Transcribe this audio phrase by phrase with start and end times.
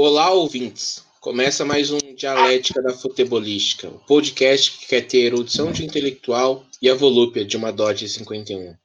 [0.00, 1.04] Olá, ouvintes.
[1.20, 6.88] Começa mais um Dialética da Futebolística, o podcast que quer ter erudição de intelectual e
[6.88, 8.76] a volúpia de uma Dodge 51.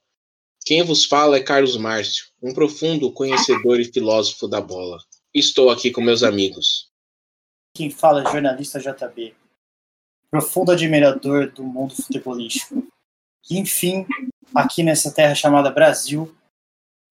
[0.66, 4.98] Quem vos fala é Carlos Márcio, um profundo conhecedor e filósofo da bola.
[5.32, 6.90] Estou aqui com meus amigos.
[7.76, 9.36] Quem fala é jornalista JB,
[10.32, 12.88] profundo admirador do mundo futebolístico.
[13.48, 14.04] E, enfim,
[14.52, 16.34] aqui nessa terra chamada Brasil,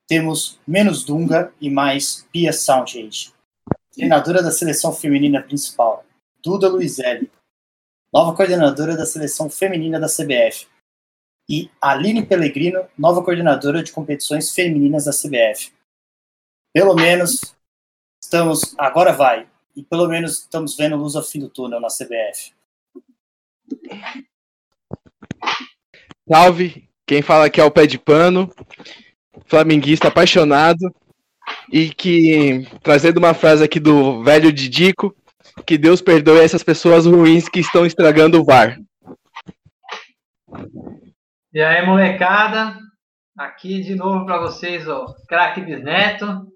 [0.09, 3.31] temos menos Dunga e mais Pia Soundage
[3.93, 6.05] treinadora da seleção feminina principal,
[6.43, 7.31] Duda Luizelli,
[8.11, 10.67] nova coordenadora da seleção feminina da CBF,
[11.49, 15.71] e Aline Pellegrino, nova coordenadora de competições femininas da CBF.
[16.73, 17.55] Pelo menos
[18.21, 22.53] estamos, agora vai, e pelo menos estamos vendo luz ao fim do túnel na CBF.
[26.27, 28.51] Salve, quem fala aqui é o Pé de Pano,
[29.45, 30.93] flamenguista apaixonado,
[31.72, 35.15] e que, trazendo uma frase aqui do velho Didico,
[35.65, 38.77] que Deus perdoe essas pessoas ruins que estão estragando o VAR.
[41.54, 42.77] E aí, molecada,
[43.37, 46.48] aqui de novo para vocês, o craque Bisneto.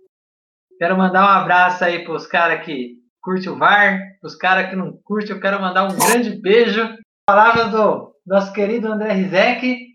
[0.79, 4.75] Quero mandar um abraço aí para os caras que curte o VAR, os caras que
[4.75, 6.87] não curte, eu quero mandar um grande beijo.
[7.27, 9.87] Palavras do nosso querido André Rizek.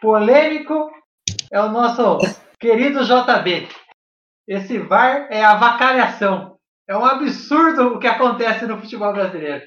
[0.00, 0.90] Polêmico
[1.52, 2.18] é o nosso
[2.58, 3.68] querido JB.
[4.46, 6.58] Esse VAR é avacalhação.
[6.88, 9.64] É um absurdo o que acontece no futebol brasileiro.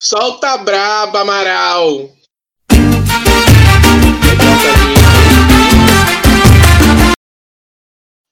[0.00, 2.14] Solta braba, Amaral!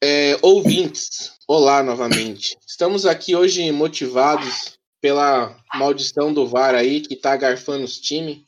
[0.03, 2.56] É, ouvintes, olá novamente.
[2.65, 8.45] Estamos aqui hoje motivados pela maldição do VAR aí que tá garfando os times.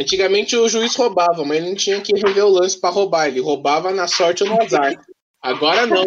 [0.00, 3.38] Antigamente o juiz roubava, mas ele não tinha que rever o lance para roubar, ele
[3.38, 4.94] roubava na sorte ou no azar.
[5.42, 6.04] Agora não.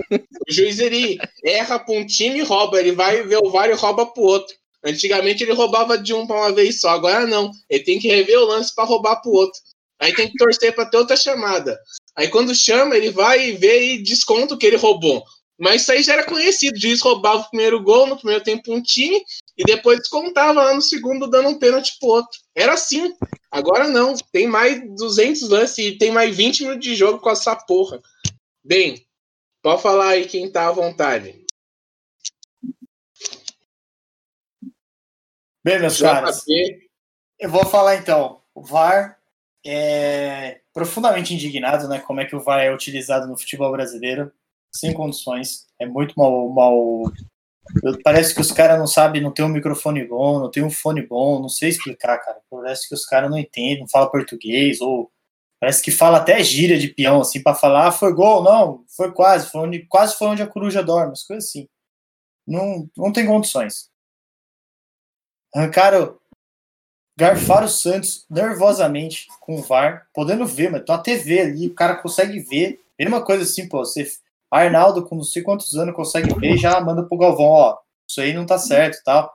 [0.47, 3.73] O juiz ele erra para um time e rouba, ele vai ver o VAR e
[3.73, 4.55] rouba para o outro.
[4.83, 7.51] Antigamente ele roubava de um para uma vez só, agora não.
[7.69, 9.59] Ele tem que rever o lance para roubar para o outro.
[9.99, 11.79] Aí tem que torcer para ter outra chamada.
[12.15, 15.23] Aí quando chama, ele vai vê e desconta o que ele roubou.
[15.59, 16.75] Mas isso aí já era conhecido.
[16.75, 19.23] O juiz roubava o primeiro gol no primeiro tempo um time
[19.57, 22.39] e depois descontava lá no segundo dando um pênalti pro outro.
[22.55, 23.13] Era assim.
[23.51, 24.15] Agora não.
[24.31, 28.01] Tem mais 200 lances e tem mais 20 minutos de jogo com essa porra.
[28.63, 29.05] Bem,
[29.61, 31.43] pode falar aí quem tá à vontade.
[35.63, 36.43] Bem, meus caras,
[37.39, 38.41] eu vou falar então.
[38.53, 39.17] O VAR
[39.65, 41.99] é profundamente indignado, né?
[41.99, 44.31] Como é que o VAR é utilizado no futebol brasileiro
[44.75, 45.67] sem condições.
[45.79, 46.49] É muito mal.
[46.49, 47.03] mal...
[48.03, 51.05] Parece que os caras não sabem, não tem um microfone bom, não tem um fone
[51.05, 52.39] bom, não sei explicar, cara.
[52.49, 55.11] Parece que os caras não entendem, não falam português, ou
[55.59, 59.11] parece que fala até gíria de peão, assim, para falar, ah, foi gol, não, foi
[59.13, 61.67] quase, foi onde, quase foi onde a coruja dorme, as coisas assim.
[62.45, 63.89] Não, não tem condições.
[65.55, 66.17] Arrancaram,
[67.17, 71.75] garfaram o Santos nervosamente com o VAR, podendo ver, mas tá a TV ali, o
[71.75, 72.81] cara consegue ver.
[72.99, 74.05] Mesma coisa assim, pô, você
[74.55, 77.77] Arnaldo, com não sei quantos anos, consegue ver já manda pro Galvão, ó,
[78.07, 79.33] isso aí não tá certo tal.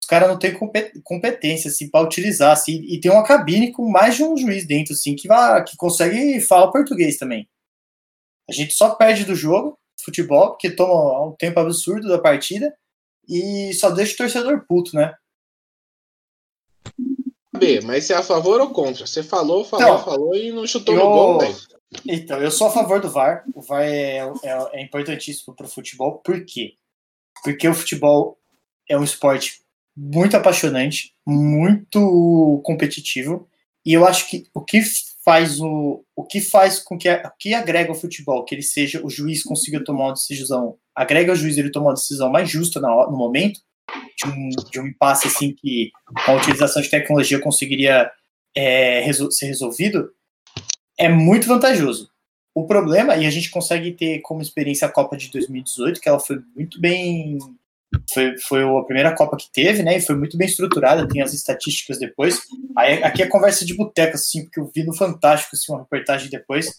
[0.00, 0.56] Os caras não têm
[1.02, 4.92] competência, assim, pra utilizar, assim, e tem uma cabine com mais de um juiz dentro,
[4.92, 7.48] assim, que, vai, que consegue falar português também.
[8.48, 12.72] A gente só perde do jogo, futebol, porque toma um tempo absurdo da partida,
[13.28, 15.12] e só deixa o torcedor puto, né?
[17.58, 19.06] B, mas você é a favor ou contra?
[19.06, 21.75] Você falou, falou, então, falou e não chutou eu, no gol, velho.
[22.06, 23.44] Então, eu sou a favor do VAR.
[23.54, 26.18] O VAR é, é, é importantíssimo para o futebol.
[26.18, 26.74] Por quê?
[27.42, 28.38] Porque o futebol
[28.88, 29.60] é um esporte
[29.96, 33.48] muito apaixonante, muito competitivo.
[33.84, 34.82] E eu acho que o que
[35.24, 39.04] faz o, o que faz com que o que agrega o futebol, que ele seja
[39.04, 42.80] o juiz consiga tomar uma decisão, agrega o juiz ele tomar uma decisão mais justa
[42.80, 43.60] no, no momento
[44.16, 45.90] de um, de um impasse assim que
[46.24, 48.10] com a utilização de tecnologia conseguiria
[48.54, 50.10] é, resol ser resolvido,
[50.98, 52.10] é muito vantajoso.
[52.54, 56.18] O problema, e a gente consegue ter como experiência a Copa de 2018, que ela
[56.18, 57.38] foi muito bem.
[58.12, 59.98] Foi, foi a primeira Copa que teve, né?
[59.98, 62.40] E foi muito bem estruturada, tem as estatísticas depois.
[62.76, 66.30] Aí, aqui é conversa de boteca, assim, porque eu vi no Fantástico assim, uma reportagem
[66.30, 66.76] depois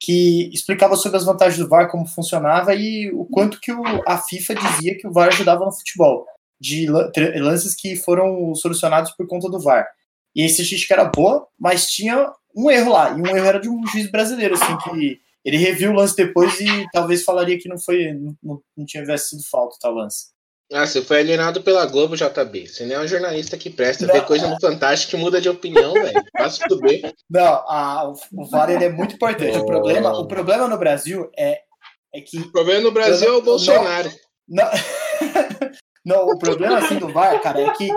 [0.00, 4.18] que explicava sobre as vantagens do VAR, como funcionava e o quanto que o, a
[4.18, 6.24] FIFA dizia que o VAR ajudava no futebol,
[6.60, 9.86] de lances que foram solucionados por conta do VAR.
[10.34, 13.10] E a estatística era boa, mas tinha um erro lá.
[13.10, 16.58] E um erro era de um juiz brasileiro, assim, que ele reviu o lance depois
[16.60, 18.12] e talvez falaria que não foi.
[18.42, 20.26] Não, não tivesse sido falta tal lance.
[20.70, 22.68] Ah, você foi alienado pela Globo, JB.
[22.68, 25.48] Você nem é um jornalista que presta não, ver coisa no Fantástico que muda de
[25.48, 26.22] opinião, velho.
[26.36, 27.00] Faça tudo bem.
[27.30, 29.56] Não, a, o VAR ele é muito importante.
[29.56, 31.62] O problema, o problema no Brasil é
[32.14, 32.38] é que.
[32.38, 34.10] O problema no Brasil Eu é o Bolsonaro.
[34.48, 34.70] Não,
[36.04, 37.88] não, o problema assim do VAR, cara, é que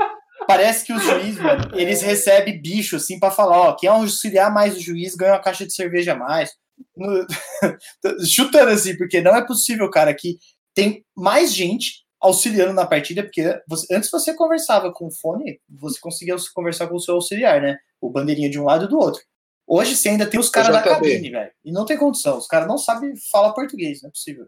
[0.48, 4.76] parece que os juízes, mano, eles recebem bicho assim pra falar, ó, quem auxiliar mais
[4.76, 6.52] o juiz ganha uma caixa de cerveja a mais.
[6.96, 7.26] No-
[8.28, 10.38] Chutando assim, porque não é possível, cara, que
[10.74, 16.00] tem mais gente auxiliando na partida, porque você- antes você conversava com o fone, você
[16.00, 17.78] conseguia conversar com o seu auxiliar, né?
[18.00, 19.22] O bandeirinha de um lado e do outro.
[19.68, 21.52] Hoje você ainda tem os caras da cabine, velho.
[21.64, 22.38] E não tem condição.
[22.38, 24.46] Os caras não sabem falar português, não é possível.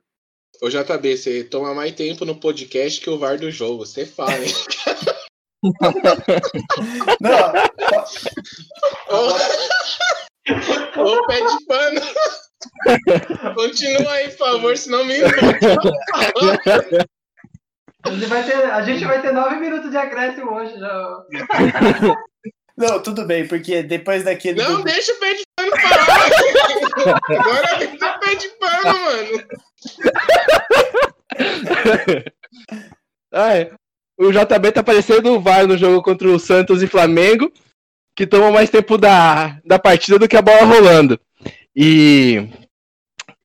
[0.61, 3.85] Ô JB, você toma mais tempo no podcast que o VAR do jogo.
[3.85, 4.45] Você fala, hein?
[7.21, 7.53] Não,
[9.09, 12.01] Ô, ô, pé de pano.
[13.55, 15.15] Continua aí, por favor, senão me
[18.11, 21.23] gente vai ter, a gente vai ter nove minutos de acréscimo hoje já.
[22.77, 24.61] não, tudo bem, porque depois daquele.
[24.61, 26.29] Não, do- deixa o pé de pano falar.
[27.39, 29.43] Agora vem o pé de pano, mano.
[33.33, 33.71] É.
[34.17, 37.51] O JB tá parecendo o VAR no jogo contra o Santos e Flamengo,
[38.15, 41.19] que toma mais tempo da, da partida do que a bola rolando.
[41.75, 42.47] E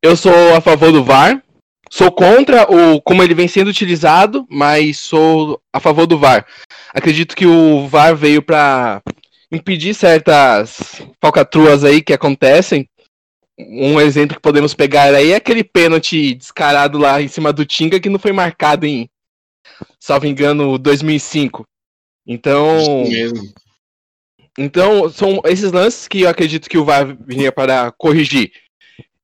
[0.02, 1.42] eu sou a favor do VAR.
[1.90, 6.46] Sou contra o como ele vem sendo utilizado, mas sou a favor do VAR.
[6.92, 9.00] Acredito que o VAR veio para
[9.50, 12.86] impedir certas falcatruas aí que acontecem.
[13.58, 17.98] Um exemplo que podemos pegar aí é aquele pênalti descarado lá em cima do Tinga
[17.98, 19.08] que não foi marcado em,
[20.08, 21.66] salvo engano, 2005.
[22.26, 23.52] Então, mesmo.
[24.56, 28.50] então são esses lances que eu acredito que o VAR vinha para corrigir.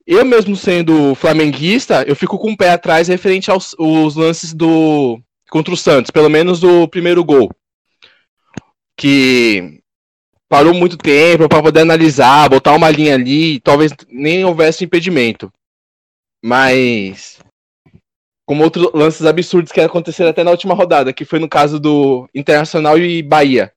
[0.07, 5.19] Eu mesmo sendo flamenguista, eu fico com o pé atrás referente aos os lances do
[5.49, 7.51] contra o Santos, pelo menos o primeiro gol.
[8.95, 9.81] Que
[10.51, 15.51] parou muito tempo para poder analisar, botar uma linha ali, talvez nem houvesse impedimento.
[16.45, 17.39] Mas
[18.47, 22.29] como outros lances absurdos que aconteceram até na última rodada, que foi no caso do
[22.35, 23.73] Internacional e Bahia,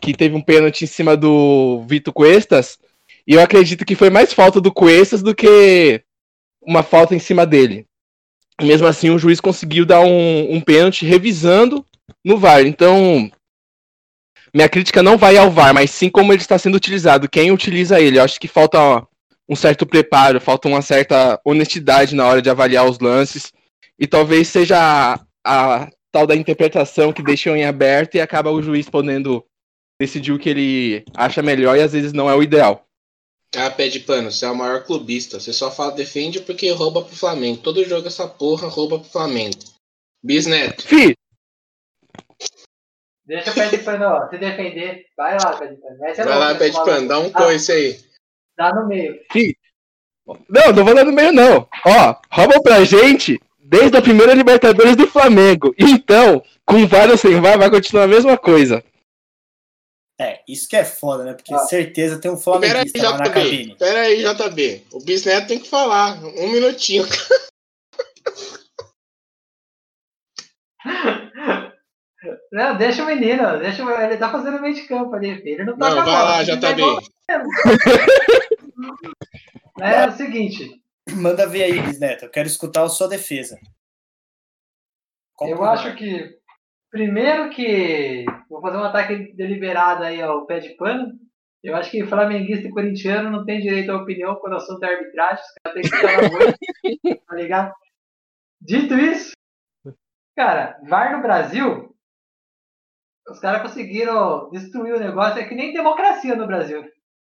[0.00, 2.78] que teve um pênalti em cima do Vitor Cuestas,
[3.26, 6.02] e eu acredito que foi mais falta do Cuestas do que
[6.62, 7.86] uma falta em cima dele.
[8.62, 11.84] Mesmo assim, o juiz conseguiu dar um, um pênalti revisando
[12.24, 12.64] no VAR.
[12.64, 13.30] Então,
[14.54, 18.00] minha crítica não vai ao VAR, mas sim como ele está sendo utilizado, quem utiliza
[18.00, 18.18] ele.
[18.18, 19.02] Eu acho que falta ó,
[19.48, 23.52] um certo preparo, falta uma certa honestidade na hora de avaliar os lances.
[23.98, 28.62] E talvez seja a, a tal da interpretação que deixam em aberto e acaba o
[28.62, 29.44] juiz podendo
[30.00, 32.86] decidir o que ele acha melhor e às vezes não é o ideal.
[33.56, 35.38] Ah, pé de pano, você é o maior clubista.
[35.38, 37.62] Você só fala defende porque rouba pro Flamengo.
[37.62, 39.58] Todo jogo essa porra rouba pro Flamengo.
[40.22, 40.82] Bisneto.
[40.82, 41.14] Fi,
[43.26, 45.06] Deixa o pé de pano, ó, se defender.
[45.16, 45.96] Vai lá, pé de pano.
[46.04, 48.00] A Vai lá, pé de pano, dá um coice aí.
[48.56, 49.18] Dá no meio.
[50.26, 51.66] não, não vou dar no meio não.
[51.86, 55.74] Ó, roubam pra gente desde a primeira Libertadores do Flamengo.
[55.78, 58.84] Então, com VAR ou sem VAR, vai continuar a mesma coisa.
[60.20, 61.34] É, isso que é foda, né?
[61.34, 61.58] Porque Ah.
[61.58, 63.74] certeza tem um Pera aí, flamenguista lá na cabine.
[63.76, 64.82] Pera aí, JB.
[64.92, 66.22] O Bisneto tem que falar.
[66.22, 67.04] Um minutinho.
[72.52, 73.90] Não, deixa o menino, deixa o...
[73.90, 75.56] ele tá fazendo meio de campo ali, filho.
[75.56, 76.60] Ele não tá Não, com a vai lá, JB.
[76.60, 77.00] pegou-
[79.80, 80.80] É o seguinte,
[81.16, 82.24] Manda ver aí, Bisneto.
[82.24, 83.58] Eu quero escutar a sua defesa.
[85.36, 86.38] Qual eu acho que
[86.94, 91.12] primeiro que vou fazer um ataque deliberado aí ao pé de pano.
[91.60, 94.94] Eu acho que flamenguista e corintiano não tem direito à opinião quando o assunto é
[94.94, 96.54] arbitragem, os caras têm que ficar na boa,
[97.26, 97.74] tá ligado?
[98.60, 99.32] Dito isso,
[100.36, 101.96] cara, VAR no Brasil,
[103.28, 106.82] os caras conseguiram destruir o negócio, é que nem democracia no Brasil.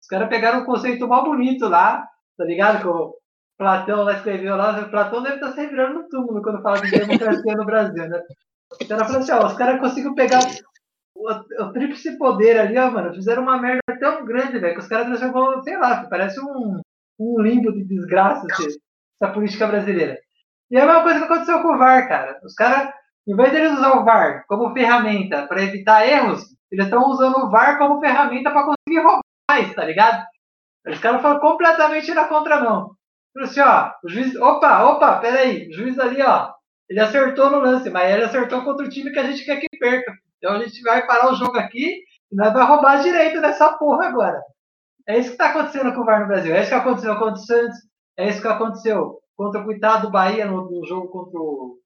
[0.00, 2.06] Os caras pegaram um conceito mal bonito lá,
[2.36, 2.88] tá ligado?
[2.88, 3.18] O
[3.58, 7.54] Platão lá escreveu lá, Platão deve estar se virando no túmulo quando fala de democracia
[7.56, 8.22] no Brasil, né?
[8.80, 10.40] Os caras falaram assim, ó, os caras conseguiram pegar
[11.14, 14.86] o, o tríplice poder ali, ó, mano, fizeram uma merda tão grande, velho, que os
[14.88, 16.80] caras transformou, sei lá, parece um,
[17.18, 18.78] um limbo de desgraça esse-
[19.20, 20.16] essa política brasileira.
[20.70, 22.38] E é a mesma coisa que aconteceu com o VAR, cara.
[22.44, 22.92] Os caras,
[23.26, 27.50] em vez deles usar o VAR como ferramenta para evitar erros, eles estão usando o
[27.50, 30.24] VAR como ferramenta para conseguir roubar mais, tá ligado?
[30.86, 32.94] Os caras foram completamente na contramão.
[33.38, 36.52] Falou assim, ó, o juiz, opa, opa, peraí, o juiz ali, ó,
[36.88, 39.68] ele acertou no lance, mas ele acertou contra o time que a gente quer que
[39.78, 40.12] perca.
[40.38, 42.02] Então a gente vai parar o jogo aqui
[42.32, 44.40] e nós vamos roubar direito dessa porra agora.
[45.06, 46.54] É isso que está acontecendo com o VAR no Brasil.
[46.54, 47.78] É isso que aconteceu contra o Santos.
[48.16, 51.78] É isso que aconteceu contra o coitado do Bahia no, no jogo contra o.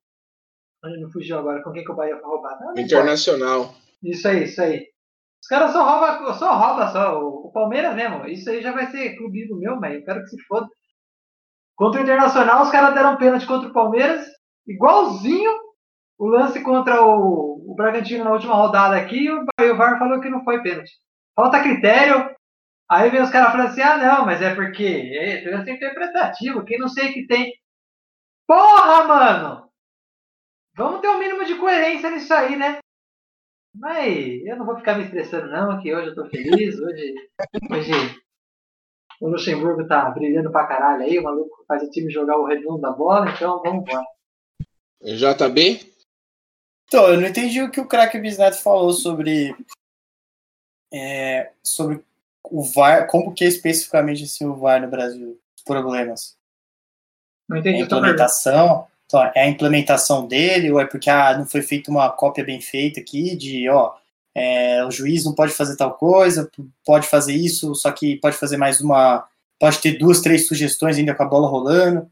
[0.85, 1.62] Onde não fugiu agora?
[1.62, 2.54] Com quem que o Bahia foi roubado?
[2.54, 2.80] Ah, não importa.
[2.80, 3.75] Internacional.
[4.02, 4.87] Isso aí, isso aí.
[5.40, 7.21] Os caras só roubam, só rouba só.
[7.23, 8.26] O, o Palmeiras mesmo.
[8.26, 10.66] Isso aí já vai ser clubismo meu, mas eu quero que se foda.
[11.76, 14.26] Contra o Internacional, os caras deram pênalti contra o Palmeiras,
[14.67, 15.52] igualzinho
[16.19, 20.31] o lance contra o, o Bragantino na última rodada aqui, e o VAR falou que
[20.31, 20.93] não foi pênalti.
[21.35, 22.31] Falta critério.
[22.88, 26.79] Aí vem os caras falando assim: ah, não, mas é porque é, é interpretativo, quem
[26.79, 27.52] não sei que tem.
[28.47, 29.69] Porra, mano!
[30.76, 32.79] Vamos ter o um mínimo de coerência nisso aí, né?
[33.75, 36.79] Mas eu não vou ficar me estressando, não, que hoje eu tô feliz.
[36.79, 37.14] Hoje,
[37.71, 37.93] hoje
[39.23, 41.17] o Luxemburgo tá brilhando pra caralho aí.
[41.17, 44.05] O maluco faz o time jogar o redondo da bola, então vamos embora.
[45.00, 45.93] JB?
[46.88, 49.55] Então, eu não entendi o que o craque Bisneto falou sobre.
[50.93, 52.05] É, sobre
[52.43, 56.37] o VAR, como que é especificamente assim, o VAR no Brasil, os problemas.
[57.49, 57.81] Não entendi.
[57.81, 58.88] A implementação.
[59.07, 62.61] Então, é a implementação dele, ou é porque ah, não foi feita uma cópia bem
[62.61, 63.95] feita aqui de, ó,
[64.35, 66.51] é, o juiz não pode fazer tal coisa,
[66.85, 69.27] pode fazer isso, só que pode fazer mais uma,
[69.59, 72.11] pode ter duas, três sugestões ainda com a bola rolando.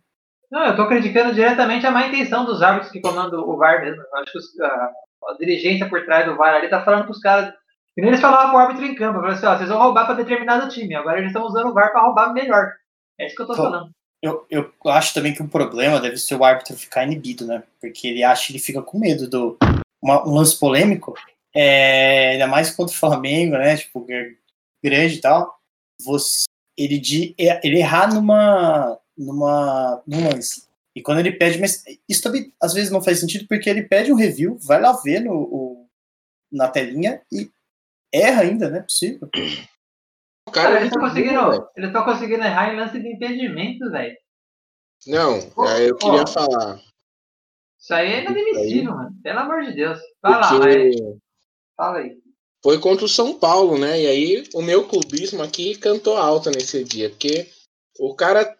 [0.50, 4.02] Não, eu estou criticando diretamente a má intenção dos árbitros que comandam o VAR mesmo.
[4.02, 7.20] Eu acho que a, a, dirigência por trás do VAR ali tá falando para os
[7.20, 7.54] caras.
[7.96, 10.16] E nem eles falavam pro árbitro em campo, falaram assim, ó, vocês vão roubar para
[10.16, 12.72] determinado time, agora eles estão usando o VAR para roubar melhor.
[13.18, 13.90] É isso que eu estou falando.
[14.22, 17.62] Eu, eu acho também que o problema deve ser o árbitro ficar inibido, né?
[17.80, 19.56] Porque ele acha que ele fica com medo do
[20.02, 21.14] uma, um lance polêmico,
[21.54, 23.76] é, ainda mais contra o Flamengo, né?
[23.76, 24.06] Tipo,
[24.82, 25.58] grande e tal.
[26.04, 26.44] Você,
[26.76, 30.68] ele, de, ele errar numa, numa, num lance.
[30.94, 34.12] E quando ele pede, mas isso também às vezes não faz sentido porque ele pede
[34.12, 35.88] um review, vai lá ver no, o,
[36.50, 37.50] na telinha e
[38.12, 39.28] erra ainda, não é possível.
[40.52, 44.16] Cara, cara eles estão conseguindo, eles conseguindo errar em lance de impedimento, velho.
[45.06, 45.36] Não,
[45.78, 46.80] eu queria falar.
[47.78, 49.16] Isso aí é inadmissível, mano.
[49.22, 49.98] Pelo amor de Deus.
[50.22, 50.54] Vai Porque...
[50.54, 50.90] lá, vai.
[51.80, 52.18] Fala aí.
[52.62, 54.02] Foi contra o São Paulo, né?
[54.02, 57.08] E aí o meu clubismo aqui cantou alta nesse dia.
[57.08, 57.48] Porque
[57.98, 58.54] o cara.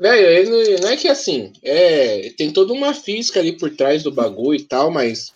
[0.00, 1.52] Velho, ele não é que assim.
[1.62, 5.32] É, tem toda uma física ali por trás do bagulho e tal, mas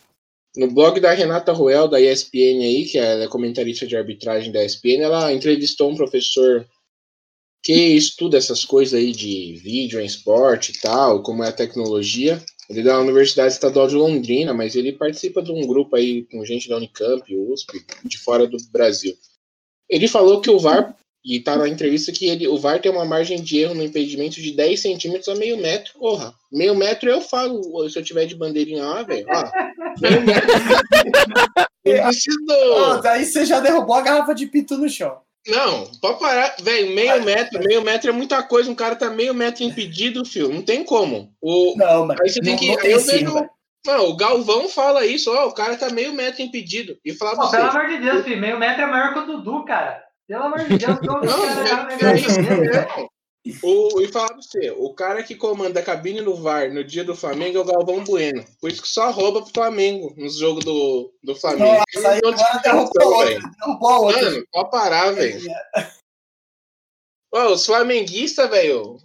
[0.57, 5.03] no blog da Renata Ruel, da ESPN aí, que é comentarista de arbitragem da ESPN,
[5.03, 6.69] ela entrevistou um professor
[7.63, 12.45] que estuda essas coisas aí de vídeo em esporte e tal, como é a tecnologia.
[12.71, 16.45] Ele é da Universidade Estadual de Londrina, mas ele participa de um grupo aí com
[16.45, 19.12] gente da Unicamp, USP, de fora do Brasil.
[19.89, 23.05] Ele falou que o VAR e tá na entrevista que ele, o VAR tem uma
[23.05, 25.99] margem de erro no impedimento de 10 centímetros a meio metro.
[25.99, 29.27] Porra, meio metro eu falo, se eu tiver de bandeirinha lá, velho.
[30.00, 30.49] Meio metro.
[31.85, 32.39] eu preciso.
[32.49, 35.21] Oh, daí você já derrubou a garrafa de pito no chão.
[35.47, 36.94] Não, pode parar, velho.
[36.94, 38.70] Meio metro, meio metro é muita coisa.
[38.70, 40.52] Um cara tá meio metro impedido, filho.
[40.52, 41.32] Não tem como.
[41.40, 42.68] O, não, mas aí você tem que.
[42.68, 43.49] Não, tem vejo,
[43.87, 45.49] não, o Galvão fala isso, ó.
[45.49, 46.99] O cara tá meio metro impedido.
[47.04, 49.64] E fala Pô, Pelo amor de Deus, filho, meio metro é maior que o Dudu,
[49.64, 50.04] cara.
[50.28, 51.20] Pelo amor de Deus, não,
[53.62, 57.02] o, e falar pra você, o cara que comanda a cabine no VAR no dia
[57.02, 58.44] do Flamengo é o Galvão Bueno.
[58.61, 61.82] Por isso que só rouba pro Flamengo nos jogos do, do Flamengo.
[61.94, 64.23] Nossa, aí agora derrubou outro, derrubou outro.
[64.23, 65.40] Mano, pode parar, velho.
[67.32, 68.99] os flamenguistas, velho.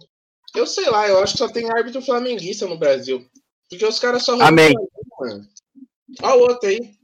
[0.54, 3.26] Eu sei lá, eu acho que só tem árbitro flamenguista no Brasil.
[3.70, 4.48] Porque os caras só roubam.
[4.48, 4.74] Amém.
[5.18, 5.48] Mano.
[6.22, 6.94] Olha o outro aí.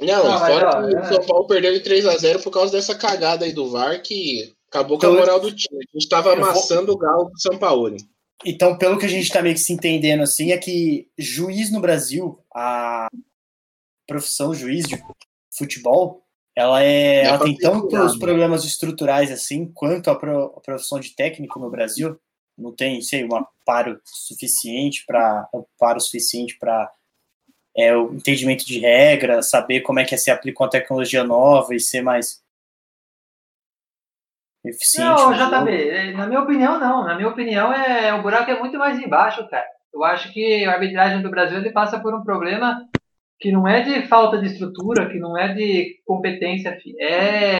[0.00, 1.04] Não, não fora que o é.
[1.04, 5.06] São Paulo perdeu de 3x0 por causa dessa cagada aí do VAR que acabou com
[5.06, 5.78] a então, moral do time.
[5.78, 6.96] A gente tava amassando vou...
[6.96, 7.96] o galo do São Paulo.
[8.44, 11.80] Então, pelo que a gente tá meio que se entendendo assim, é que juiz no
[11.80, 13.08] Brasil, a
[14.06, 15.02] profissão juiz de
[15.56, 16.22] futebol,
[16.56, 21.10] ela é, é ela tem tantos problemas estruturais assim quanto a, pro, a profissão de
[21.10, 22.18] técnico no Brasil.
[22.56, 26.90] Não tem, sei, um amparo suficiente para um amparo suficiente para
[27.76, 31.80] é, o entendimento de regra, saber como é que se aplica uma tecnologia nova e
[31.80, 32.42] ser mais
[34.64, 35.08] eficiente.
[35.08, 37.04] Não, JB, é, na minha opinião, não.
[37.04, 39.66] Na minha opinião, é, o buraco é muito mais embaixo, cara.
[39.92, 42.88] Eu acho que a arbitragem do Brasil ele passa por um problema
[43.38, 47.56] que não é de falta de estrutura, que não é de competência, é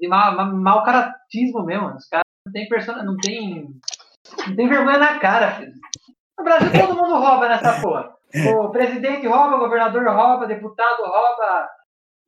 [0.00, 1.88] de mau, mau caratismo mesmo.
[1.94, 3.68] Os caras não tem persona, não tem,
[4.46, 5.72] não tem vergonha na cara, filho.
[6.38, 8.14] No Brasil todo mundo rouba nessa porra.
[8.56, 11.68] O presidente rouba, o governador rouba, deputado rouba,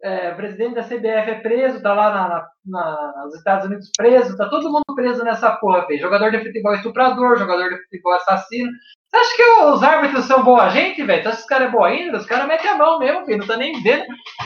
[0.02, 4.36] é, o presidente da CBF é preso, tá lá na, na, nos Estados Unidos preso,
[4.36, 6.00] tá todo mundo preso nessa porra, véio.
[6.00, 8.70] jogador de futebol estuprador, jogador de futebol assassino.
[9.08, 11.22] Você acha que os árbitros são boa gente, velho?
[11.22, 12.18] Você acha que os caras é boa ainda?
[12.18, 14.04] Os caras metem a mão mesmo, filho, não tá nem vendo.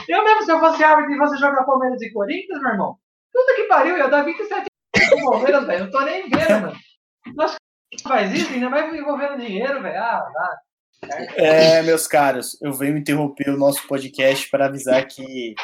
[0.08, 2.96] Eu mesmo, se eu fosse árbitro e você jogar Palmeiras e Corinthians, meu irmão,
[3.32, 4.66] puta que pariu, eu ia dar 27
[5.10, 6.76] pro Palmeiras, velho, não tô nem vendo, mano.
[7.40, 7.56] Acho
[7.90, 9.98] que faz isso, ainda mais envolvendo dinheiro, velho.
[9.98, 10.58] Ah, dá.
[11.36, 15.54] É, meus caros, eu venho interromper o nosso podcast para avisar que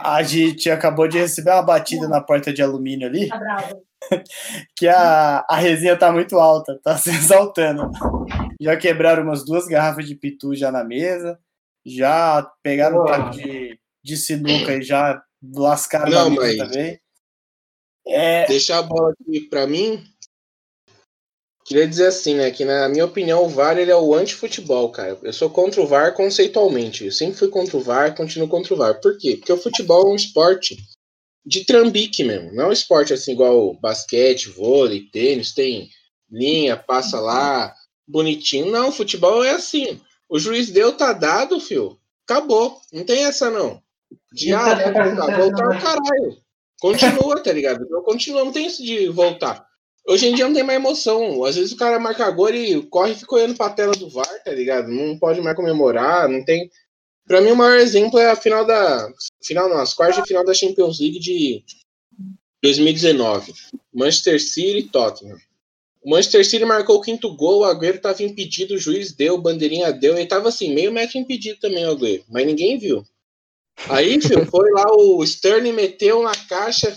[0.00, 3.28] a gente acabou de receber uma batida na porta de alumínio ali.
[3.28, 3.70] Tá
[4.76, 7.90] que a, a resenha tá muito alta, tá se exaltando.
[8.60, 11.38] Já quebraram umas duas garrafas de pitu já na mesa,
[11.84, 15.22] já pegaram um taco de, de sinuca e já
[15.54, 17.00] lascaram Não, na mesa mas- também.
[18.04, 20.02] É, Deixar a bola aqui pra mim.
[21.72, 22.50] Queria dizer assim, né?
[22.50, 25.18] Que na minha opinião o VAR ele é o anti-futebol, cara.
[25.22, 27.06] Eu sou contra o VAR conceitualmente.
[27.06, 29.00] Eu sempre fui contra o VAR, continuo contra o VAR.
[29.00, 29.38] Por quê?
[29.38, 30.76] Porque o futebol é um esporte
[31.46, 32.52] de trambique mesmo.
[32.52, 35.88] Não é um esporte assim igual basquete, vôlei, tênis, tem
[36.30, 37.74] linha, passa lá,
[38.06, 38.70] bonitinho.
[38.70, 39.98] Não, futebol é assim.
[40.28, 41.98] O juiz deu, tá dado, fio.
[42.28, 42.82] Acabou.
[42.92, 43.80] Não tem essa, não.
[44.30, 44.74] De E ah,
[45.38, 46.36] voltar, o caralho.
[46.78, 47.82] Continua, tá ligado?
[47.82, 49.71] Então, Continua, não tem isso de voltar.
[50.06, 51.44] Hoje em dia não tem mais emoção.
[51.44, 54.42] Às vezes o cara marca gol e corre e fica olhando pra tela do VAR,
[54.44, 54.88] tá ligado?
[54.88, 56.70] Não pode mais comemorar, não tem.
[57.26, 59.08] Pra mim, o maior exemplo é a final da.
[59.44, 61.62] Final não, as quartas de final da Champions League de
[62.62, 63.52] 2019.
[63.94, 65.38] Manchester City e Tottenham.
[66.02, 69.92] O Manchester City marcou o quinto gol, o Agüero tava impedido, o juiz deu, bandeirinha
[69.92, 73.04] deu, ele tava assim, meio metro impedido também o Agüero, mas ninguém viu.
[73.88, 76.94] Aí, filho, foi lá o Stern meteu na caixa.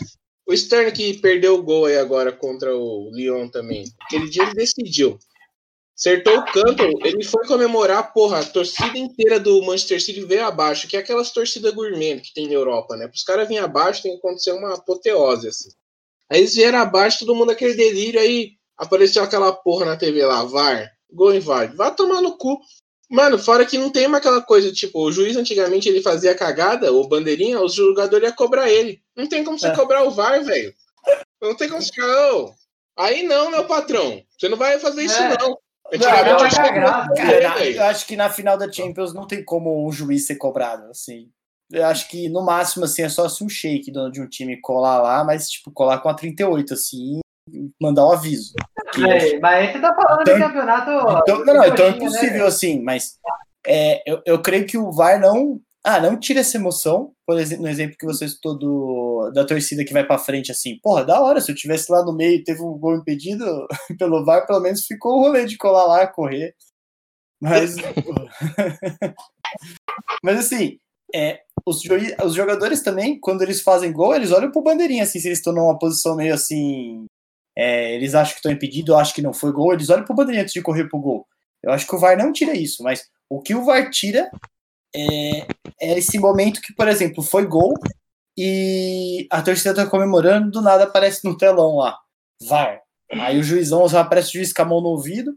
[0.47, 3.85] O Stern que perdeu o gol aí agora contra o Lyon também.
[4.01, 5.17] Aquele dia ele decidiu.
[5.97, 10.89] Acertou o canto, ele foi comemorar, porra, a torcida inteira do Manchester City veio abaixo,
[10.89, 13.07] que é aquelas torcidas gourmet que tem na Europa, né?
[13.07, 15.69] Para os caras virem abaixo tem que acontecer uma apoteose, assim.
[16.29, 20.43] Aí eles vieram abaixo, todo mundo aquele delírio, aí apareceu aquela porra na TV lá,
[20.43, 21.77] VAR, gol inválido.
[21.77, 22.59] Vai tomar no cu.
[23.15, 26.91] Mano, fora que não tem mais aquela coisa, tipo, o juiz antigamente ele fazia cagada,
[26.91, 29.01] ou bandeirinha, os jogadores iam cobrar ele.
[29.15, 29.73] Não tem como você É.
[29.73, 30.73] cobrar o VAR, velho.
[31.41, 32.53] Não tem como você ô,
[32.97, 34.21] aí não, meu patrão.
[34.37, 35.37] Você não vai fazer isso, É.
[35.39, 35.57] não.
[35.93, 36.49] Antigamente não eu
[37.13, 40.35] que Cara, eu acho que na final da Champions não tem como um juiz ser
[40.35, 41.29] cobrado, assim.
[41.71, 44.59] Eu acho que no máximo, assim, é só se um shake dono de um time
[44.59, 47.21] colar lá, mas, tipo, colar com a 38, assim,
[47.81, 48.53] mandar um aviso.
[48.97, 50.91] É, mas aí você tá falando Então- de campeonato.
[51.21, 53.17] Então, não, não, então é coxinha, né, impossível, assim, mas
[53.65, 55.59] é, eu, eu creio que o VAR não.
[55.87, 59.85] Ah, não tira essa emoção, por exemplo, no exemplo que você citou do, da torcida
[59.85, 62.43] que vai pra frente, assim, porra, da hora, se eu tivesse lá no meio e
[62.43, 63.45] teve um gol impedido
[63.99, 66.55] pelo VAR, pelo menos ficou o rolê de colar lá, correr.
[67.39, 67.75] Mas.
[70.23, 70.79] mas assim,
[71.13, 71.81] é, os,
[72.23, 75.53] os jogadores também, quando eles fazem gol, eles olham pro bandeirinha, assim, se eles estão
[75.53, 77.05] numa posição meio assim.
[77.57, 80.43] É, eles acham que estão impedidos, acham que não foi gol, eles olham pro bandeirinha
[80.43, 81.25] antes de correr pro gol.
[81.63, 84.29] Eu acho que o VAR não tira isso, mas o que o VAR tira
[84.95, 85.47] é,
[85.81, 87.73] é esse momento que, por exemplo, foi gol
[88.37, 91.97] e a torcida tá comemorando, do nada aparece no telão lá,
[92.41, 92.81] VAR.
[93.11, 95.35] Aí o juizão já aparece o juiz com a mão no ouvido.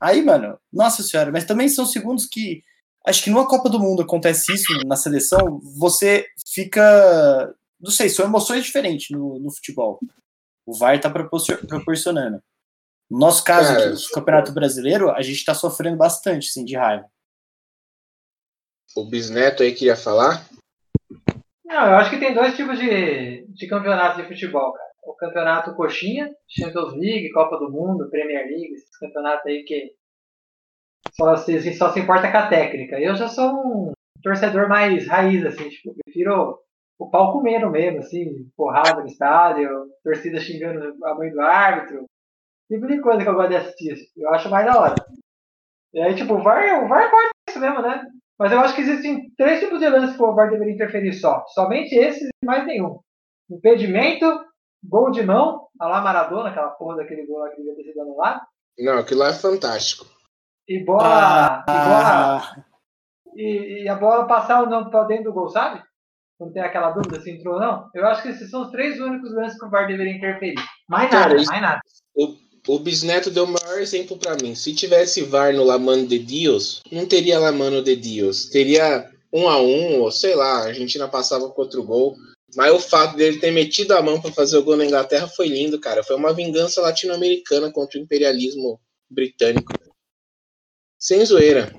[0.00, 2.62] Aí, mano, nossa senhora, mas também são segundos que.
[3.06, 7.54] Acho que numa Copa do Mundo acontece isso na seleção, você fica.
[7.80, 9.98] Não sei, são emoções diferentes no, no futebol.
[10.66, 12.42] O VAR tá proporcio- proporcionando.
[13.10, 16.76] No nosso caso Cara, aqui, no Campeonato Brasileiro, a gente tá sofrendo bastante, assim, de
[16.76, 17.06] raiva.
[18.96, 20.46] O Bisneto aí queria falar.
[21.64, 24.90] Não, eu acho que tem dois tipos de, de campeonato de futebol, cara.
[25.02, 29.92] O campeonato coxinha, Champions League, Copa do Mundo, Premier League, esses campeonatos aí que
[31.14, 32.98] só se, só se importa com a técnica.
[33.00, 33.92] Eu já sou um
[34.22, 36.60] torcedor mais raiz, assim, tipo, prefiro
[37.00, 42.04] o pau comendo mesmo, assim, porrada no estádio, torcida xingando a mãe do árbitro.
[42.70, 43.92] Tipo de coisa que eu gosto de assistir.
[43.92, 44.06] assim.
[44.18, 44.94] Eu acho mais da hora.
[45.94, 48.06] E aí, tipo, o VAR, o VAR corta isso mesmo, né?
[48.38, 51.42] Mas eu acho que existem três tipos de lances que o VAR deveria interferir só.
[51.48, 53.00] Somente esses e mais nenhum.
[53.50, 54.26] Impedimento,
[54.84, 58.02] gol de mão, a lá Maradona, aquela porra daquele gol lá que devia ter sido
[58.02, 58.42] anulado.
[58.78, 60.04] Não, aquilo lá é fantástico.
[60.68, 61.64] E bola.
[61.66, 62.64] e, bola Ah,
[63.34, 65.82] e, e a bola passar ou não pra dentro do gol, sabe?
[66.40, 67.90] Quando tem aquela dúvida se entrou ou não.
[67.94, 70.54] Eu acho que esses são os três únicos lances que o VAR deveria interferir.
[70.88, 71.80] Mais Cara, nada, isso- mais nada.
[72.66, 74.54] O Bisneto deu o maior exemplo pra mim.
[74.54, 78.46] Se tivesse VAR no Lamano de Dios, não teria Lamano de Dios.
[78.46, 82.16] Teria um a um, ou sei lá, a Argentina passava com outro gol.
[82.56, 85.46] Mas o fato dele ter metido a mão pra fazer o gol na Inglaterra foi
[85.46, 86.02] lindo, cara.
[86.02, 89.74] Foi uma vingança latino-americana contra o imperialismo britânico.
[90.98, 91.70] Sem zoeira.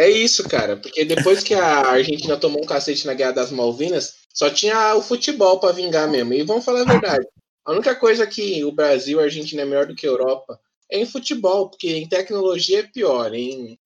[0.00, 0.78] É isso, cara.
[0.78, 5.02] Porque depois que a Argentina tomou um cacete na Guerra das Malvinas, só tinha o
[5.02, 6.32] futebol pra vingar mesmo.
[6.32, 7.26] E vamos falar a verdade.
[7.66, 10.58] A única coisa que o Brasil e a Argentina é melhor do que a Europa
[10.90, 13.78] é em futebol, porque em tecnologia é pior, em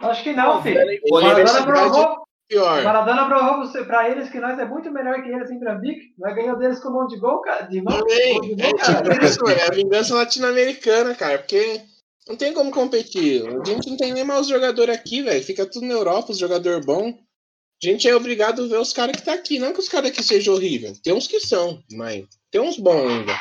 [0.00, 0.80] Acho que não, filho.
[1.08, 2.82] O Maradona é provou, o pior.
[2.82, 6.12] Maradona provou pra eles que nós é muito melhor que eles em Trambique.
[6.18, 7.62] Nós ganhamos deles com um monte de gol, cara.
[7.66, 9.02] De mão, Também, gol de é mão, cara.
[9.02, 11.80] tipo isso, é a vingança latino-americana, cara, porque
[12.28, 13.44] não tem como competir.
[13.46, 15.42] A gente não tem nem mais os jogadores aqui, velho.
[15.44, 17.14] Fica tudo na Europa, os jogadores bons.
[17.82, 19.58] A gente é obrigado a ver os caras que tá aqui.
[19.58, 21.00] Não que os caras aqui sejam horríveis.
[21.00, 23.32] Tem uns que são, mas tem uns bons ainda.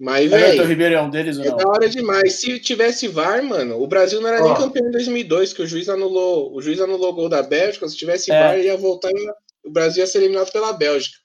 [0.00, 1.56] Mas, velho, Ribeiro é um deles ou é não?
[1.58, 2.40] da hora demais.
[2.40, 4.48] Se tivesse VAR, mano, o Brasil não era Ó.
[4.48, 7.88] nem campeão em 2002, que o juiz anulou, o juiz anulou o gol da Bélgica.
[7.88, 8.40] Se tivesse É.
[8.40, 9.32] VAR, ia voltar e
[9.64, 11.18] o Brasil ia ser eliminado pela Bélgica.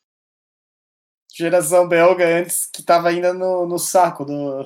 [1.33, 4.63] Geração belga antes que tava ainda no, no saco do.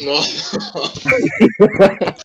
[0.00, 0.58] Nossa,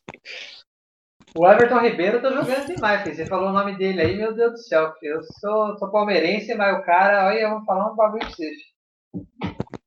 [1.35, 3.15] O Everton Ribeiro tá jogando demais, filho.
[3.15, 4.91] Você falou o nome dele aí, meu Deus do céu.
[4.99, 5.15] filho.
[5.15, 8.57] Eu sou, sou palmeirense, mas o cara, olha, eu vou falar um bagulho pra vocês.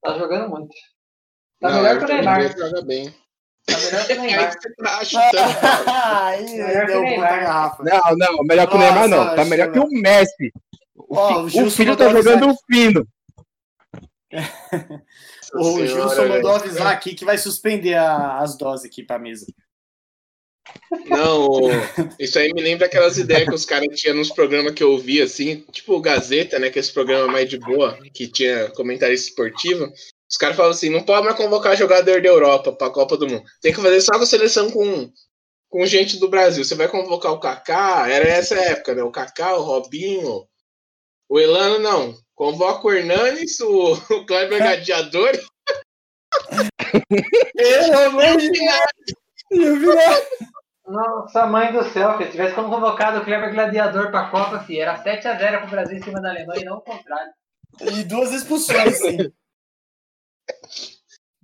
[0.03, 0.73] Tá jogando muito.
[1.61, 2.57] Tá não, melhor que o Neymar.
[2.57, 3.13] Joga bem.
[3.67, 4.55] Tá melhor que o Aí Neymar.
[4.87, 5.05] tá
[7.81, 7.85] o.
[7.85, 9.35] Não, não, melhor que o Neymar não.
[9.35, 10.53] Tá melhor que o Messi.
[10.95, 13.05] O, fi- o o filho tá jogando avisar fino.
[15.53, 19.47] O Senhora, Gilson mandou avisar aqui que vai suspender a- as doses aqui pra mesa.
[21.07, 21.49] Não,
[22.21, 25.25] isso aí me lembra aquelas ideias que os caras tinham nos programas que eu ouvia,
[25.25, 26.71] assim, tipo o Gazeta, né?
[26.71, 29.91] Que é esse programa mais de boa, que tinha comentarista esportivo.
[30.31, 33.43] Os caras falavam assim: não pode mais convocar jogador da Europa pra Copa do Mundo.
[33.61, 35.11] Tem que fazer só a seleção com,
[35.69, 36.65] com gente do Brasil.
[36.65, 39.03] Você vai convocar o Kaká, era essa época, né?
[39.03, 40.47] O Kaká, o Robinho,
[41.29, 42.15] o Elano, não.
[42.45, 45.31] Convoca o Hernanes, o, o Kleber Gladiador.
[47.55, 50.25] Pelo amor de Deus!
[50.87, 52.17] Nossa mãe do céu.
[52.17, 56.03] Se tivesse como convocado o Kleber Gladiador pra Copa, filho, era 7x0 pro Brasil em
[56.03, 57.31] cima da Alemanha e não o contrário.
[57.79, 59.19] E duas expulsões, sim.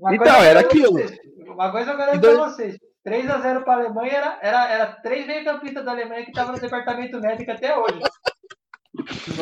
[0.00, 0.92] Uma Então, era aquilo.
[0.92, 2.78] vocês, Uma coisa eu garanto dois- pra vocês.
[3.06, 7.50] 3x0 pra Alemanha era, era, era três meio-campistas da Alemanha que estavam no departamento médico
[7.52, 8.00] até hoje.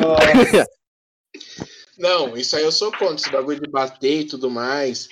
[0.01, 0.67] Nossa.
[1.97, 5.07] Não, isso aí eu sou contra, esse bagulho de bater e tudo mais.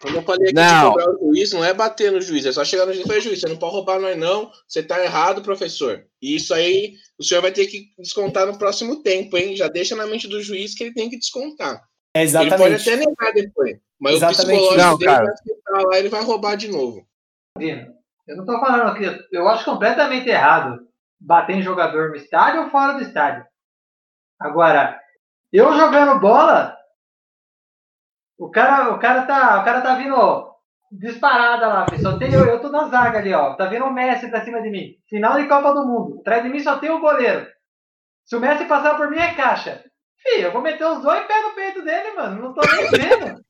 [0.00, 0.90] Quando eu falei aqui Não.
[0.90, 3.08] de cobrar o juiz, não é bater no juiz, é só chegar no juiz e
[3.08, 6.04] falar, juiz, você não pode roubar nós não, você tá errado, professor.
[6.20, 9.56] E isso aí, o senhor vai ter que descontar no próximo tempo, hein?
[9.56, 11.82] Já deixa na mente do juiz que ele tem que descontar.
[12.14, 12.90] É Ele pode exatamente.
[12.90, 14.42] até negar depois, mas Exatamente.
[14.42, 15.24] o psicológico Não, dele cara.
[15.24, 17.06] vai ficar lá e ele vai roubar de novo.
[17.58, 20.86] Eu não tô falando que eu acho completamente errado
[21.18, 23.44] bater em jogador no estádio ou fora do estádio.
[24.38, 25.00] Agora,
[25.52, 26.76] eu jogando bola,
[28.38, 30.52] o cara, o cara tá, o cara tá vindo
[30.90, 33.54] disparada lá, só tem eu, eu tô na zaga ali, ó.
[33.54, 34.96] Tá vindo o Messi pra cima de mim.
[35.08, 36.20] Final de Copa do Mundo.
[36.20, 37.46] Atrás de mim só tem o goleiro.
[38.26, 39.82] Se o Messi passar por mim é caixa.
[40.18, 42.42] Fih, eu vou meter os dois e pego o peito dele, mano.
[42.42, 43.42] Não tô nem vendo.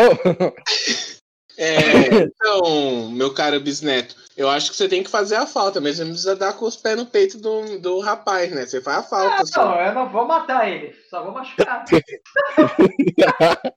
[1.56, 5.96] É, então, meu caro bisneto, eu acho que você tem que fazer a falta, mas
[5.96, 8.66] você não precisa dar com os pés no peito do, do rapaz, né?
[8.66, 9.42] Você faz a falta.
[9.42, 9.64] Ah, só.
[9.64, 10.94] não, eu não vou matar ele.
[11.08, 11.84] Só vou machucar.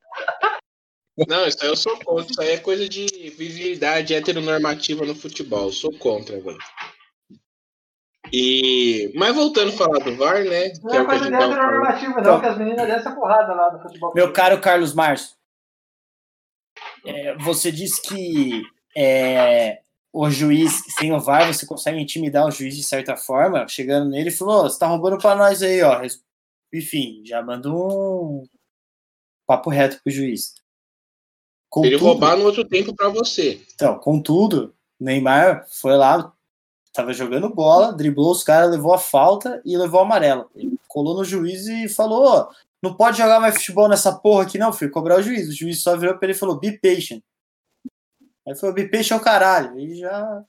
[1.28, 2.30] Não, isso aí eu sou contra.
[2.32, 5.63] Isso aí é coisa de virilidade heteronormativa no futebol.
[5.66, 6.58] Eu sou contra, velho.
[8.32, 9.12] E.
[9.16, 10.72] Mas voltando a falar do VAR, né?
[10.84, 11.72] Não Que é é o que a coisa gente de tava falando.
[11.74, 14.12] normativa, não, Então- que as meninas dessa porrada lá no futebol.
[14.13, 15.36] Meu caro Carlos Márcio,
[17.06, 18.62] é, você disse que
[18.96, 19.80] é,
[20.12, 24.30] o juiz, sem o VAR, você consegue intimidar o juiz de certa forma, chegando nele
[24.30, 26.02] e falou, "Ô, você tá roubando pra nós aí, ó.
[26.74, 28.44] Enfim, já mandou um
[29.46, 30.56] papo reto pro juiz.
[30.56, 30.63] Ele
[31.70, 33.62] Contudo- roubar no outro tempo pra você.
[33.76, 36.34] Então, contudo, Neymar foi lá,
[36.94, 40.50] tava jogando bola, driblou os caras, levou a falta e levou o amarelo.
[40.56, 42.50] Ele colou no juiz e falou: "Ó,
[42.84, 44.92] não pode jogar mais futebol nessa porra aqui, não, filho.
[44.92, 45.48] Cobrar o juiz.
[45.50, 47.22] O juiz só virou pra ele e falou: be patient.
[48.48, 49.78] Aí falou: be patient é o caralho.
[49.80, 50.44] E já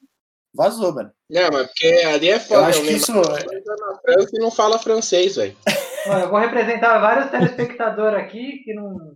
[0.55, 1.12] vazou, mano.
[1.31, 2.67] Não, mas porque ali é Eu foda.
[2.67, 3.12] acho o que isso.
[3.12, 5.57] tá na França e não fala francês, velho.
[6.07, 9.14] Mano, eu vou representar vários telespectadores aqui que não,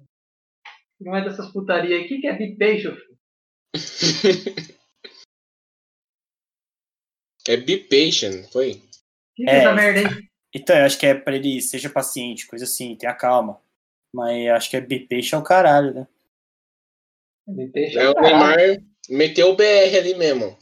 [0.98, 2.88] que não é dessas putarias aqui, que é Big Peixe.
[7.48, 8.80] É be patient, foi?
[9.34, 9.58] Que É.
[9.58, 10.28] essa merda aí?
[10.54, 13.58] Então, eu acho que é pra ele seja paciente, coisa assim, tenha calma.
[14.14, 16.06] Mas eu acho que é be patient é o caralho, né?
[17.72, 18.14] Peixe É, é o.
[18.20, 18.58] Neymar
[19.08, 20.56] meteu o BR ali mesmo.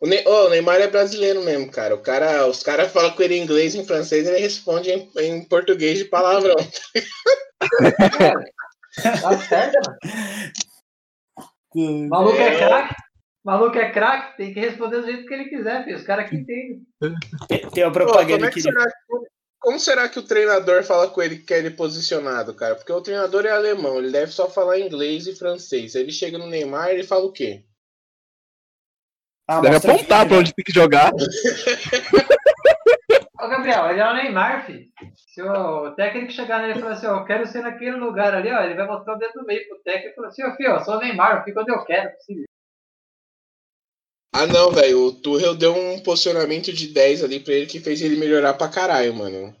[0.00, 1.94] O, Ne- Ô, o Neymar é brasileiro mesmo, cara.
[1.94, 5.10] O cara os caras falam com ele em inglês e em francês, ele responde em,
[5.20, 6.56] em português de palavrão.
[9.02, 9.98] Tá certo, mano.
[11.74, 12.56] O maluco é, É.
[12.58, 12.94] craque.
[13.44, 15.96] O maluco é craque, tem que responder do jeito que ele quiser, filho.
[15.96, 16.82] Os caras que entendem.
[17.46, 18.62] Tem, tem uma Pô, propaganda é que que.
[18.62, 18.84] será,
[19.60, 22.74] como será que o treinador fala com ele que quer ele posicionado, cara?
[22.74, 25.94] Porque o treinador é alemão, ele deve só falar inglês e francês.
[25.94, 27.64] Aí ele chega no Neymar e ele fala o quê?
[29.46, 31.12] Ah, Deve apontar aqui, pra onde tem que jogar.
[33.38, 34.86] Ô, Gabriel, ele é o Neymar, filho.
[35.14, 38.50] Se o técnico chegar nele e falar assim, ó, eu quero ser naquele lugar ali,
[38.50, 40.70] ó, ele vai mostrar o dedo no meio pro técnico e falar assim, ó, filho,
[40.70, 42.08] eu sou o Neymar, eu fico onde eu quero.
[42.08, 42.44] Assim,
[44.36, 45.06] Ah, não, velho.
[45.06, 48.68] O Tuchel deu um posicionamento de 10 ali pra ele que fez ele melhorar pra
[48.68, 49.54] caralho, mano.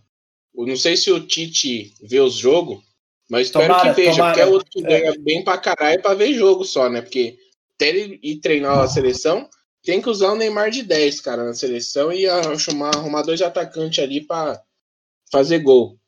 [0.52, 2.82] Eu não sei se o Tite vê os jogos,
[3.30, 4.34] Mas espero Tomara, que veja, tomara.
[4.34, 4.88] porque é outro que É.
[5.00, 7.00] ganha bem pra caralho pra ver jogo só, né?
[7.00, 7.38] Porque
[7.76, 9.48] até ele ir treinar a seleção,
[9.82, 14.02] tem que usar o Neymar de 10, cara, na seleção e arrumar, arrumar dois atacantes
[14.02, 14.60] ali pra
[15.32, 15.98] fazer gol.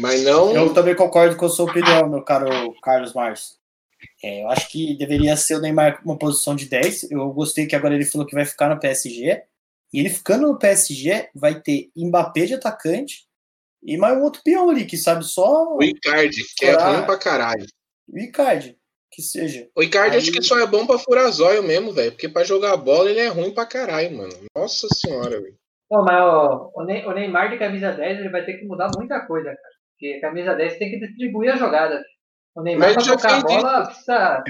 [0.00, 0.54] Mas não.
[0.54, 2.48] Eu também concordo com a sua opinião, meu caro
[2.80, 3.56] Carlos Márcio.
[4.22, 7.10] É, eu acho que deveria ser o Neymar com uma posição de 10.
[7.10, 9.42] Eu gostei que agora ele falou que vai ficar no PSG.
[9.92, 13.26] E ele ficando no PSG, vai ter Mbappé de atacante
[13.82, 17.18] e mais um outro peão ali, que sabe só O Icardi, que é ruim pra
[17.18, 17.66] caralho.
[18.08, 18.78] o Icardi,
[19.10, 19.68] que seja.
[19.76, 22.12] O Icardi Aí- acho que só é bom pra furar zóio mesmo, velho.
[22.12, 24.32] Porque pra jogar bola ele é ruim pra caralho, mano.
[24.56, 25.56] Nossa senhora, velho.
[25.90, 29.48] Pô, mas Ney- o Neymar de camisa 10 ele vai ter que mudar muita coisa,
[29.48, 29.74] cara.
[29.98, 32.02] Porque camisa 10 tem que distribuir a jogada.
[32.54, 34.44] O Neymar Mas pra tocar a bola precisa.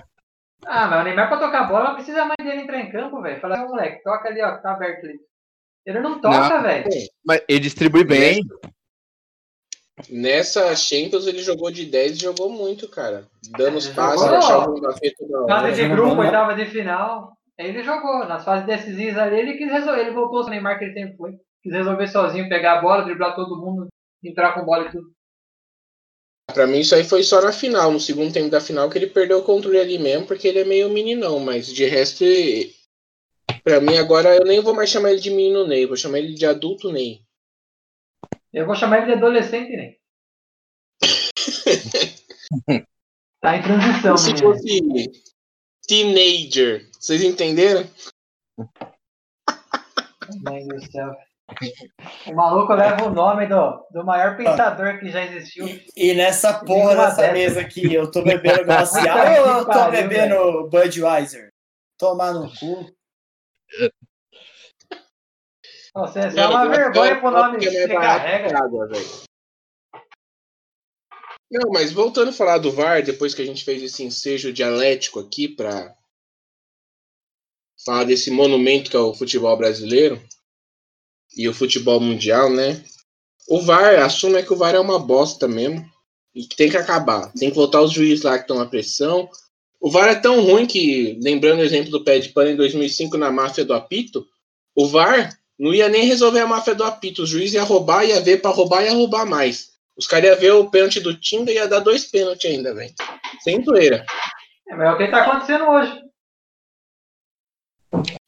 [0.64, 3.20] Ah, mas o Neymar pra tocar a bola não precisa mais dele entrar em campo,
[3.20, 3.40] velho.
[3.40, 5.20] Fala, "Ô, moleque, toca ali, ó, que tá aberto ali.
[5.84, 6.88] Ele não toca, velho.
[7.26, 8.40] Mas ele distribui bem.
[10.08, 13.26] Nessa Champions ele jogou de 10 e jogou muito, cara.
[13.56, 15.60] Dando os passes, achava o Mbappé toda hora.
[15.62, 17.32] Fase de grupo, oitava de final.
[17.58, 18.24] Aí ele jogou.
[18.26, 20.00] Nas fases decisivas ali, ele quis resolver.
[20.00, 21.32] Ele voltou ao Neymar que ele sempre foi.
[21.62, 23.88] Quis resolver sozinho, pegar a bola, driblar todo mundo,
[24.24, 25.12] entrar com bola e tudo.
[26.52, 29.06] Pra mim, isso aí foi só na final, no segundo tempo da final, que ele
[29.06, 32.24] perdeu o controle ali mesmo, porque ele é meio meninão, mas de resto,
[33.64, 36.34] pra mim agora eu nem vou mais chamar ele de menino Ney, vou chamar ele
[36.34, 37.20] de adulto Ney.
[38.52, 39.94] Eu vou chamar ele de adolescente, né?
[43.40, 44.80] tá em transição, Se fosse
[45.86, 47.88] teenager, vocês entenderam?
[50.42, 51.16] Mãe do céu.
[52.26, 55.66] O maluco leva o nome do, do maior pensador que já existiu.
[55.96, 59.90] E nessa porra dessa mesa aqui, eu tô bebendo glacial Puta ou eu tô pariu,
[59.90, 61.52] bebendo Budweiser?
[61.98, 62.90] Tomar no cu.
[65.94, 68.58] Você, você é uma vergonha pro nome que é você carrega.
[68.58, 69.22] água, velho.
[71.50, 75.20] Não, mas voltando a falar do VAR, depois que a gente fez esse ensejo dialético
[75.20, 75.94] aqui pra
[77.84, 80.18] falar desse monumento que é o futebol brasileiro
[81.36, 82.82] e o futebol mundial, né?
[83.48, 85.84] O VAR, assume que o VAR é uma bosta mesmo
[86.34, 87.32] e que tem que acabar.
[87.32, 89.28] Tem que voltar os juízes lá que estão na pressão.
[89.80, 93.16] O VAR é tão ruim que, lembrando o exemplo do pé de pano em 2005
[93.16, 94.26] na máfia do apito,
[94.74, 97.22] o VAR não ia nem resolver a máfia do apito.
[97.22, 99.72] O juiz ia roubar, ia ver pra roubar, ia roubar mais.
[99.96, 102.94] Os caras iam ver o pênalti do Tinga e ia dar dois pênaltis ainda, velho.
[103.40, 104.06] Sem zoeira.
[104.68, 106.02] É, mas é o que tá acontecendo hoje.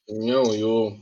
[0.09, 0.97] Não, e o.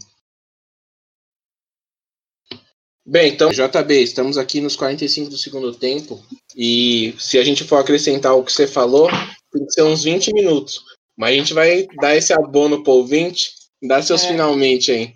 [3.05, 6.21] Bem, então, JB, estamos aqui nos 45 do segundo tempo.
[6.57, 9.09] E se a gente for acrescentar o que você falou,
[9.51, 10.85] tem que ser uns 20 minutos.
[11.17, 13.51] Mas a gente vai dar esse abono pro ouvinte,
[13.83, 14.29] dar seus É.
[14.29, 15.15] finalmente aí.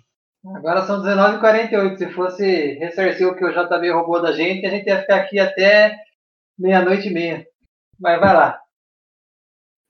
[0.55, 1.97] Agora são 19h48.
[1.97, 5.39] Se fosse ressarcir o que o JB roubou da gente, a gente ia ficar aqui
[5.39, 5.95] até
[6.59, 7.47] meia-noite e meia.
[7.99, 8.61] Mas vai lá.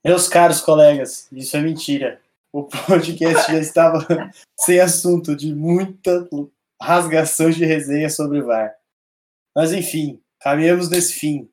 [0.04, 2.20] Meus caros colegas, isso é mentira.
[2.52, 3.98] O podcast já estava
[4.58, 6.26] sem assunto de muita
[6.80, 8.74] rasgação de resenha sobre o VAR.
[9.54, 11.50] Mas enfim, caminhamos nesse fim.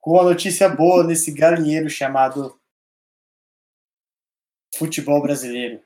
[0.00, 2.58] Com uma notícia boa nesse galinheiro chamado
[4.76, 5.82] futebol brasileiro.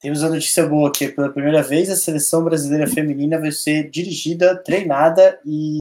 [0.00, 4.56] Temos a notícia boa que pela primeira vez a seleção brasileira feminina vai ser dirigida,
[4.62, 5.78] treinada e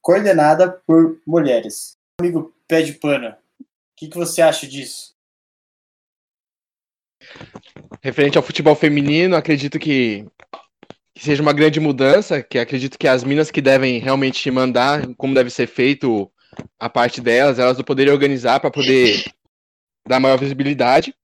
[0.00, 1.96] coordenada por mulheres.
[2.20, 3.64] Amigo pé de pano, o
[3.96, 5.14] que, que você acha disso?
[8.00, 10.26] Referente ao futebol feminino, acredito que,
[11.16, 15.34] que seja uma grande mudança, que acredito que as minas que devem realmente mandar como
[15.34, 16.30] deve ser feito
[16.78, 19.24] a parte delas, elas poderem organizar para poder
[20.06, 21.14] dar maior visibilidade.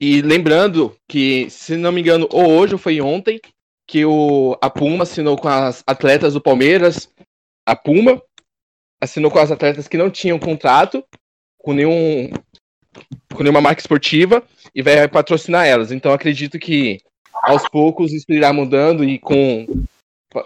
[0.00, 3.38] E lembrando que, se não me engano, ou hoje ou foi ontem,
[3.86, 7.10] que o, a Puma assinou com as atletas do Palmeiras,
[7.66, 8.20] a Puma
[8.98, 11.04] assinou com as atletas que não tinham contrato
[11.58, 12.30] com nenhum
[13.34, 14.42] com nenhuma marca esportiva
[14.74, 15.92] e vai patrocinar elas.
[15.92, 16.98] Então acredito que
[17.42, 19.66] aos poucos isso irá mudando e com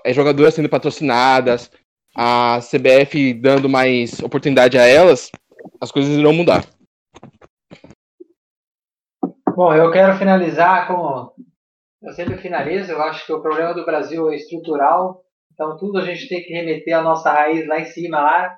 [0.05, 1.71] é, jogadoras sendo patrocinadas,
[2.15, 5.31] a CBF dando mais oportunidade a elas,
[5.81, 6.65] as coisas irão mudar.
[9.55, 11.33] Bom, eu quero finalizar com.
[12.03, 15.23] Eu sempre finalizo, eu acho que o problema do Brasil é estrutural,
[15.53, 18.57] então tudo a gente tem que remeter à nossa raiz lá em cima, lá.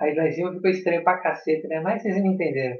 [0.00, 1.80] Raiz lá em cima ficou estranho pra cacete, né?
[1.80, 2.76] Mas vocês me entenderam.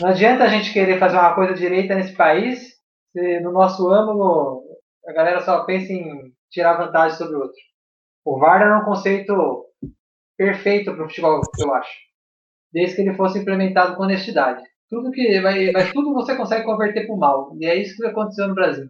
[0.00, 2.77] Não adianta a gente querer fazer uma coisa direita nesse país,
[3.12, 4.62] se no nosso âmbito
[5.06, 7.58] a galera só pensa em tirar vantagem sobre o outro.
[8.24, 9.66] O VAR era um conceito
[10.36, 11.98] perfeito para o futebol, eu acho.
[12.72, 14.62] Desde que ele fosse implementado com honestidade.
[14.90, 17.56] Tudo que vai, mas tudo você consegue converter para o mal.
[17.58, 18.88] E é isso que aconteceu no Brasil.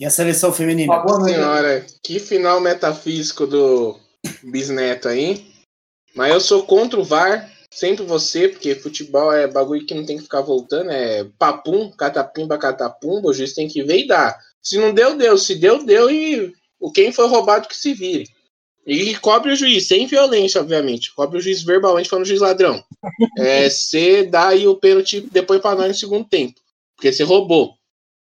[0.00, 0.92] E a seleção feminina?
[0.92, 1.34] Uma boa noite.
[1.34, 3.98] Senhora, que final metafísico do
[4.44, 5.46] bisneto aí.
[6.14, 10.16] Mas eu sou contra o VAR, sempre você, porque futebol é bagulho que não tem
[10.16, 14.38] que ficar voltando, é papum, catapimba, catapumba, o juiz tem que ver e dar.
[14.62, 15.38] Se não deu, deu.
[15.38, 18.28] Se deu, deu e o quem foi roubado que se vire.
[18.86, 21.14] E cobre o juiz, sem violência, obviamente.
[21.14, 22.82] Cobre o juiz verbalmente falando juiz ladrão.
[23.38, 26.60] É, você dá aí o pênalti depois para nós no segundo tempo.
[26.96, 27.74] Porque você roubou.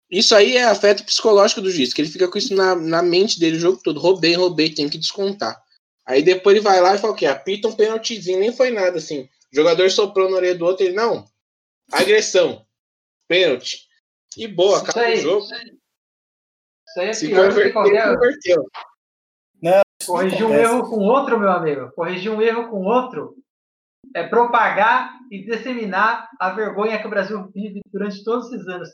[0.10, 3.40] Isso aí é afeto psicológico do juiz, que ele fica com isso na, na mente
[3.40, 4.00] dele o jogo todo.
[4.00, 5.62] Roubei, roubei, tem que descontar.
[6.08, 7.26] Aí depois ele vai lá e fala o quê?
[7.26, 9.30] Apita um pênaltizinho, nem foi nada assim.
[9.52, 11.26] O jogador soprou na orelha do outro, ele, não.
[11.92, 12.66] Agressão.
[13.28, 13.86] Pênalti.
[14.38, 15.44] E boa, acaba o jogo.
[15.44, 15.78] isso aí.
[16.88, 18.14] Isso aí é Se pior converteu, qualquer.
[18.14, 18.66] converteu.
[20.06, 21.92] Corrigir um erro com outro, meu amigo.
[21.92, 23.36] Corrigir um erro com outro
[24.16, 28.90] é propagar e disseminar a vergonha que o Brasil vive durante todos esses anos.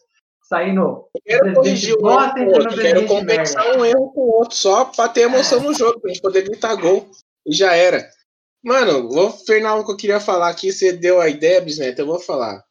[0.53, 4.55] Saindo Quero corrigir um erro com o outro, quero compensar um erro com o outro,
[4.55, 7.09] só pra ter emoção no jogo, pra gente poder gritar gol.
[7.47, 8.07] E já era.
[8.63, 12.05] Mano, vou Fernando, o que eu queria falar aqui, você deu a ideia, Bisneto, eu
[12.05, 12.63] vou falar.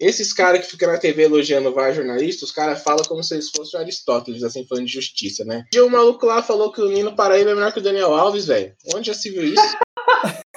[0.00, 3.34] Esses caras que ficam na TV elogiando o VAR jornalista, os caras falam como se
[3.34, 5.64] eles fossem o Aristóteles, assim, falando de justiça, né?
[5.72, 8.46] E o maluco lá falou que o Nino Paraíba é melhor que o Daniel Alves,
[8.46, 8.74] velho.
[8.92, 9.76] Onde já se viu isso?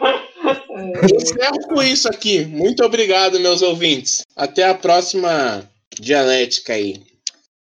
[1.04, 2.46] Encerro com isso aqui.
[2.46, 4.26] Muito obrigado, meus ouvintes.
[4.36, 5.68] Até a próxima
[6.00, 7.02] dialética aí.